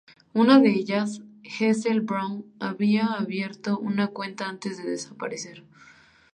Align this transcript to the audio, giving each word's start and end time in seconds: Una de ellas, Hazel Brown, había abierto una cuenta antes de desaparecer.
Una 0.33 0.57
de 0.57 0.71
ellas, 0.71 1.21
Hazel 1.59 2.01
Brown, 2.01 2.43
había 2.59 3.05
abierto 3.05 3.77
una 3.77 4.07
cuenta 4.07 4.49
antes 4.49 4.77
de 4.81 4.89
desaparecer. 4.89 5.63